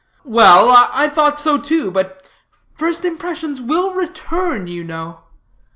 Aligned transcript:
"Well, 0.25 0.71
I 0.91 1.07
thought 1.09 1.39
so, 1.39 1.59
too; 1.59 1.91
but 1.91 2.33
first 2.73 3.05
impressions 3.05 3.61
will 3.61 3.93
return, 3.93 4.65
you 4.65 4.83
know. 4.83 5.19